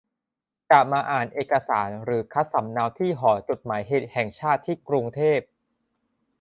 [0.69, 5.39] จะมาอ่านเอกสารหรือคัดสำเนาที่หอจดหมายเหตุแห่งชาติที่กรุงเทพ